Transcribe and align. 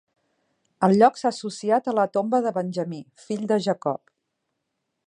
El 0.87 0.95
lloc 1.03 1.19
s'ha 1.19 1.31
associat 1.35 1.91
a 1.91 1.95
la 1.99 2.07
tomba 2.17 2.41
de 2.47 2.55
Benjamí, 2.57 3.03
fill 3.27 3.47
de 3.55 3.61
Jacob. 3.69 4.13